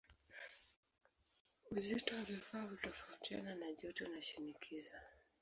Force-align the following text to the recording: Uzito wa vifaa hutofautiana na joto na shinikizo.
Uzito 1.71 2.11
wa 2.15 2.23
vifaa 2.23 2.61
hutofautiana 2.65 3.55
na 3.55 3.73
joto 3.73 4.07
na 4.07 4.21
shinikizo. 4.21 4.95